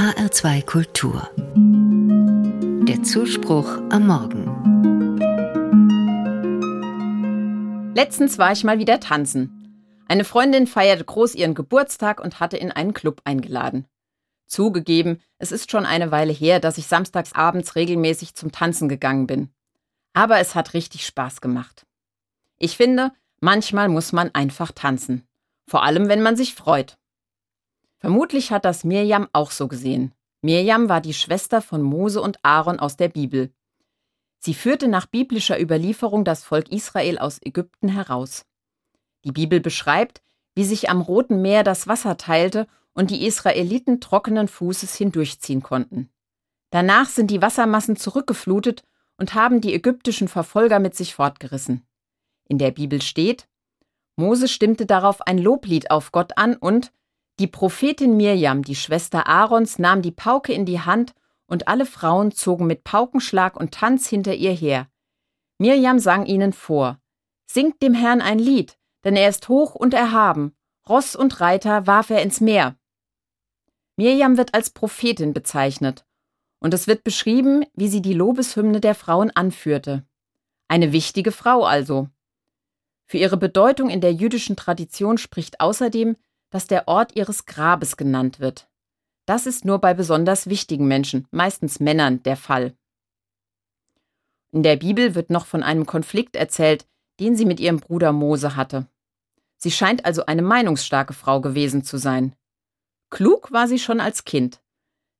HR2 0.00 0.64
Kultur. 0.64 1.28
Der 2.88 3.02
Zuspruch 3.02 3.68
am 3.90 4.06
Morgen. 4.06 4.46
Letztens 7.94 8.38
war 8.38 8.50
ich 8.50 8.64
mal 8.64 8.78
wieder 8.78 8.98
tanzen. 9.00 10.00
Eine 10.08 10.24
Freundin 10.24 10.66
feierte 10.66 11.04
groß 11.04 11.34
ihren 11.34 11.52
Geburtstag 11.52 12.18
und 12.18 12.40
hatte 12.40 12.56
in 12.56 12.72
einen 12.72 12.94
Club 12.94 13.20
eingeladen. 13.24 13.86
Zugegeben, 14.46 15.20
es 15.36 15.52
ist 15.52 15.70
schon 15.70 15.84
eine 15.84 16.10
Weile 16.10 16.32
her, 16.32 16.60
dass 16.60 16.78
ich 16.78 16.86
samstags 16.86 17.34
abends 17.34 17.76
regelmäßig 17.76 18.34
zum 18.34 18.52
Tanzen 18.52 18.88
gegangen 18.88 19.26
bin. 19.26 19.50
Aber 20.14 20.38
es 20.38 20.54
hat 20.54 20.72
richtig 20.72 21.04
Spaß 21.04 21.42
gemacht. 21.42 21.84
Ich 22.56 22.78
finde, 22.78 23.12
manchmal 23.42 23.90
muss 23.90 24.12
man 24.12 24.30
einfach 24.34 24.72
tanzen. 24.72 25.28
Vor 25.66 25.82
allem, 25.82 26.08
wenn 26.08 26.22
man 26.22 26.36
sich 26.36 26.54
freut. 26.54 26.96
Vermutlich 28.00 28.50
hat 28.50 28.64
das 28.64 28.82
Mirjam 28.82 29.28
auch 29.32 29.50
so 29.50 29.68
gesehen. 29.68 30.12
Mirjam 30.42 30.88
war 30.88 31.00
die 31.00 31.14
Schwester 31.14 31.60
von 31.60 31.82
Mose 31.82 32.22
und 32.22 32.38
Aaron 32.42 32.80
aus 32.80 32.96
der 32.96 33.08
Bibel. 33.08 33.52
Sie 34.38 34.54
führte 34.54 34.88
nach 34.88 35.04
biblischer 35.04 35.60
Überlieferung 35.60 36.24
das 36.24 36.42
Volk 36.42 36.70
Israel 36.72 37.18
aus 37.18 37.38
Ägypten 37.42 37.88
heraus. 37.88 38.46
Die 39.24 39.32
Bibel 39.32 39.60
beschreibt, 39.60 40.22
wie 40.54 40.64
sich 40.64 40.88
am 40.88 41.02
Roten 41.02 41.42
Meer 41.42 41.62
das 41.62 41.86
Wasser 41.88 42.16
teilte 42.16 42.66
und 42.94 43.10
die 43.10 43.26
Israeliten 43.26 44.00
trockenen 44.00 44.48
Fußes 44.48 44.94
hindurchziehen 44.94 45.62
konnten. 45.62 46.08
Danach 46.70 47.08
sind 47.08 47.30
die 47.30 47.42
Wassermassen 47.42 47.96
zurückgeflutet 47.96 48.82
und 49.18 49.34
haben 49.34 49.60
die 49.60 49.74
ägyptischen 49.74 50.28
Verfolger 50.28 50.78
mit 50.78 50.96
sich 50.96 51.14
fortgerissen. 51.14 51.86
In 52.48 52.56
der 52.56 52.70
Bibel 52.70 53.02
steht, 53.02 53.46
Mose 54.16 54.48
stimmte 54.48 54.86
darauf 54.86 55.20
ein 55.22 55.38
Loblied 55.38 55.90
auf 55.90 56.12
Gott 56.12 56.38
an 56.38 56.56
und 56.56 56.92
die 57.40 57.46
Prophetin 57.46 58.16
Mirjam, 58.16 58.62
die 58.62 58.74
Schwester 58.76 59.26
Aarons, 59.26 59.78
nahm 59.78 60.02
die 60.02 60.12
Pauke 60.12 60.52
in 60.52 60.66
die 60.66 60.80
Hand 60.80 61.14
und 61.46 61.68
alle 61.68 61.86
Frauen 61.86 62.30
zogen 62.32 62.66
mit 62.66 62.84
Paukenschlag 62.84 63.56
und 63.56 63.72
Tanz 63.72 64.06
hinter 64.08 64.34
ihr 64.34 64.52
her. 64.52 64.88
Mirjam 65.58 65.98
sang 65.98 66.26
ihnen 66.26 66.52
vor: 66.52 67.00
Singt 67.50 67.82
dem 67.82 67.94
Herrn 67.94 68.20
ein 68.20 68.38
Lied, 68.38 68.78
denn 69.04 69.16
er 69.16 69.28
ist 69.28 69.48
hoch 69.48 69.74
und 69.74 69.94
erhaben. 69.94 70.54
Ross 70.88 71.16
und 71.16 71.40
Reiter 71.40 71.86
warf 71.86 72.10
er 72.10 72.22
ins 72.22 72.40
Meer. 72.40 72.76
Mirjam 73.96 74.36
wird 74.36 74.54
als 74.54 74.70
Prophetin 74.70 75.32
bezeichnet. 75.32 76.04
Und 76.58 76.74
es 76.74 76.86
wird 76.86 77.04
beschrieben, 77.04 77.64
wie 77.74 77.88
sie 77.88 78.02
die 78.02 78.12
Lobeshymne 78.12 78.80
der 78.80 78.94
Frauen 78.94 79.30
anführte. 79.30 80.06
Eine 80.68 80.92
wichtige 80.92 81.32
Frau 81.32 81.64
also. 81.64 82.08
Für 83.06 83.18
ihre 83.18 83.38
Bedeutung 83.38 83.88
in 83.88 84.00
der 84.00 84.12
jüdischen 84.12 84.56
Tradition 84.56 85.16
spricht 85.16 85.60
außerdem, 85.60 86.16
dass 86.50 86.66
der 86.66 86.88
Ort 86.88 87.16
ihres 87.16 87.46
Grabes 87.46 87.96
genannt 87.96 88.40
wird. 88.40 88.68
Das 89.26 89.46
ist 89.46 89.64
nur 89.64 89.78
bei 89.78 89.94
besonders 89.94 90.48
wichtigen 90.48 90.88
Menschen, 90.88 91.26
meistens 91.30 91.80
Männern, 91.80 92.22
der 92.24 92.36
Fall. 92.36 92.74
In 94.52 94.62
der 94.62 94.76
Bibel 94.76 95.14
wird 95.14 95.30
noch 95.30 95.46
von 95.46 95.62
einem 95.62 95.86
Konflikt 95.86 96.34
erzählt, 96.34 96.86
den 97.20 97.36
sie 97.36 97.46
mit 97.46 97.60
ihrem 97.60 97.78
Bruder 97.78 98.12
Mose 98.12 98.56
hatte. 98.56 98.88
Sie 99.56 99.70
scheint 99.70 100.04
also 100.04 100.26
eine 100.26 100.42
meinungsstarke 100.42 101.12
Frau 101.12 101.40
gewesen 101.40 101.84
zu 101.84 101.98
sein. 101.98 102.34
Klug 103.10 103.52
war 103.52 103.68
sie 103.68 103.78
schon 103.78 104.00
als 104.00 104.24
Kind. 104.24 104.60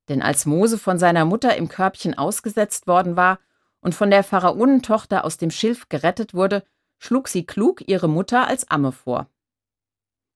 Denn 0.09 0.23
als 0.23 0.47
Mose 0.47 0.79
von 0.79 0.99
seiner 0.99 1.25
Mutter 1.25 1.57
im 1.57 1.69
Körbchen 1.69 2.17
ausgesetzt 2.17 2.87
worden 2.87 3.17
war 3.17 3.39
und 3.81 3.95
von 3.95 4.11
der 4.11 4.25
Pharaonentochter 4.25 5.25
aus 5.25 5.37
dem 5.37 5.51
Schilf 5.51 5.89
gerettet 5.89 6.35
wurde, 6.35 6.65
schlug 6.99 7.29
sie 7.29 7.45
klug 7.47 7.87
ihre 7.87 8.09
Mutter 8.09 8.47
als 8.49 8.71
Amme 8.71 8.93
vor. 8.93 9.29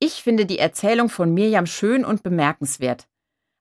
Ich 0.07 0.23
finde 0.23 0.45
die 0.45 0.59
Erzählung 0.59 1.09
von 1.09 1.33
Mirjam 1.33 1.65
schön 1.65 2.05
und 2.05 2.23
bemerkenswert. 2.23 3.09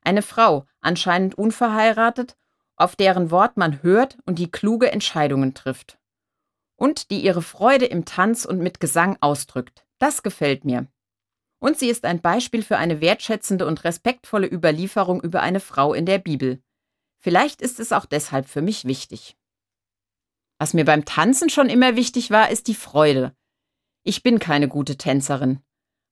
Eine 0.02 0.22
Frau, 0.22 0.66
anscheinend 0.82 1.36
unverheiratet, 1.36 2.36
auf 2.76 2.98
deren 2.98 3.32
Wort 3.32 3.56
man 3.56 3.82
hört 3.82 4.18
und 4.26 4.40
die 4.40 4.52
kluge 4.52 4.92
Entscheidungen 4.92 5.54
trifft. 5.54 6.00
Und 6.76 7.12
die 7.12 7.24
ihre 7.24 7.42
Freude 7.42 7.86
im 7.86 8.04
Tanz 8.04 8.44
und 8.44 8.60
mit 8.60 8.82
Gesang 8.82 9.16
ausdrückt. 9.22 9.86
Das 10.00 10.22
gefällt 10.22 10.66
mir. 10.66 10.88
Und 11.60 11.80
sie 11.80 11.88
ist 11.88 12.04
ein 12.04 12.20
Beispiel 12.20 12.62
für 12.62 12.76
eine 12.76 13.00
wertschätzende 13.00 13.66
und 13.66 13.86
respektvolle 13.86 14.52
Überlieferung 14.52 15.22
über 15.22 15.42
eine 15.42 15.62
Frau 15.62 15.94
in 15.94 16.06
der 16.06 16.18
Bibel. 16.18 16.62
Vielleicht 17.20 17.62
ist 17.62 17.80
es 17.80 17.94
auch 17.94 18.06
deshalb 18.06 18.50
für 18.50 18.62
mich 18.62 18.84
wichtig. 18.84 19.38
Was 20.60 20.74
mir 20.74 20.84
beim 20.84 21.06
Tanzen 21.06 21.50
schon 21.50 21.70
immer 21.70 21.96
wichtig 21.96 22.32
war, 22.32 22.50
ist 22.50 22.68
die 22.68 22.76
Freude. 22.76 23.34
Ich 24.04 24.24
bin 24.24 24.40
keine 24.40 24.68
gute 24.68 24.98
Tänzerin. 24.98 25.62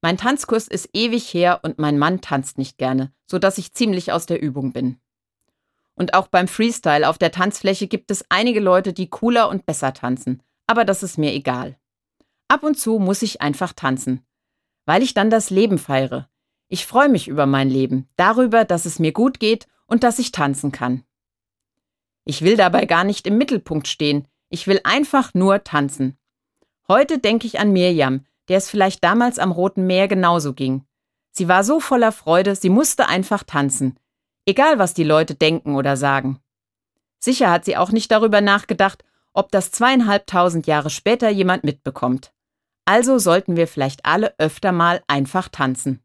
Mein 0.01 0.17
Tanzkurs 0.17 0.67
ist 0.67 0.89
ewig 0.94 1.31
her 1.31 1.59
und 1.62 1.78
mein 1.78 2.00
Mann 2.00 2.22
tanzt 2.22 2.57
nicht 2.57 2.79
gerne, 2.79 3.13
so 3.28 3.38
dass 3.38 3.59
ich 3.59 3.73
ziemlich 3.73 4.12
aus 4.12 4.25
der 4.25 4.41
Übung 4.41 4.73
bin. 4.73 5.00
Und 5.94 6.16
auch 6.16 6.28
beim 6.28 6.47
Freestyle 6.47 7.07
auf 7.07 7.19
der 7.19 7.31
Tanzfläche 7.31 7.88
gibt 7.88 8.09
es 8.09 8.25
einige 8.29 8.59
Leute, 8.59 8.94
die 8.94 9.09
cooler 9.09 9.47
und 9.47 9.67
besser 9.67 9.94
tanzen, 9.94 10.41
aber 10.66 10.85
das 10.85 11.03
ist 11.03 11.19
mir 11.19 11.34
egal. 11.34 11.78
Ab 12.47 12.63
und 12.63 12.79
zu 12.79 12.97
muss 12.97 13.22
ich 13.22 13.41
einfach 13.41 13.73
tanzen, 13.73 14.25
weil 14.85 15.03
ich 15.03 15.13
dann 15.13 15.29
das 15.29 15.51
Leben 15.51 15.78
feiere. 15.78 16.28
Ich 16.68 16.88
freue 16.88 17.09
mich 17.09 17.28
über 17.28 17.45
mein 17.45 17.69
Leben, 17.69 18.07
darüber, 18.16 18.66
dass 18.66 18.85
es 18.85 18.97
mir 18.97 19.12
gut 19.12 19.39
geht 19.39 19.68
und 19.85 20.03
dass 20.03 20.18
ich 20.18 20.31
tanzen 20.31 20.72
kann. 20.72 21.03
Ich 22.25 22.41
will 22.41 22.57
dabei 22.57 22.85
gar 22.85 23.03
nicht 23.03 23.28
im 23.28 23.38
Mittelpunkt 23.38 23.88
stehen, 23.88 24.28
ich 24.50 24.66
will 24.66 24.81
einfach 24.83 25.33
nur 25.35 25.63
tanzen. 25.63 26.18
Heute 26.88 27.19
denke 27.19 27.45
ich 27.45 27.59
an 27.59 27.72
Mirjam, 27.72 28.25
der 28.51 28.57
es 28.57 28.69
vielleicht 28.69 29.01
damals 29.01 29.39
am 29.39 29.53
Roten 29.53 29.88
Meer 29.88 30.09
genauso 30.09 30.51
ging. 30.53 30.84
Sie 31.31 31.47
war 31.47 31.63
so 31.63 31.79
voller 31.79 32.12
Freude, 32.12 32.53
sie 32.53 32.67
musste 32.67 33.07
einfach 33.07 33.44
tanzen. 33.44 33.97
Egal, 34.45 34.78
was 34.78 34.94
die 34.94 35.06
Leute 35.06 35.35
denken 35.35 35.75
oder 35.75 35.95
sagen. 35.95 36.41
Sicher 37.17 37.50
hat 37.50 37.63
sie 37.63 37.78
auch 37.78 37.94
nicht 37.94 38.12
darüber 38.12 38.41
nachgedacht, 38.41 39.06
ob 39.31 39.53
das 39.53 39.72
zweieinhalbtausend 39.72 40.67
Jahre 40.67 40.89
später 40.89 41.29
jemand 41.29 41.63
mitbekommt. 41.63 42.34
Also 42.84 43.19
sollten 43.19 43.56
wir 43.56 43.69
vielleicht 43.69 44.06
alle 44.06 44.38
öfter 44.38 44.73
mal 44.73 45.01
einfach 45.07 45.47
tanzen. 45.47 46.03